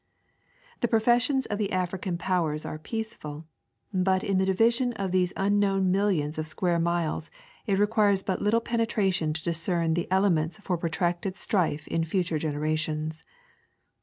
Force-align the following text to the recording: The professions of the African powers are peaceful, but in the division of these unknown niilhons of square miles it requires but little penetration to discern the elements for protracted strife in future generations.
The 0.79 0.87
professions 0.87 1.45
of 1.45 1.59
the 1.59 1.71
African 1.71 2.17
powers 2.17 2.65
are 2.65 2.79
peaceful, 2.79 3.45
but 3.93 4.23
in 4.23 4.39
the 4.39 4.47
division 4.47 4.93
of 4.93 5.11
these 5.11 5.31
unknown 5.37 5.93
niilhons 5.93 6.39
of 6.39 6.47
square 6.47 6.79
miles 6.79 7.29
it 7.67 7.77
requires 7.77 8.23
but 8.23 8.41
little 8.41 8.61
penetration 8.61 9.31
to 9.33 9.43
discern 9.43 9.93
the 9.93 10.11
elements 10.11 10.57
for 10.57 10.75
protracted 10.75 11.37
strife 11.37 11.87
in 11.87 12.03
future 12.03 12.39
generations. 12.39 13.23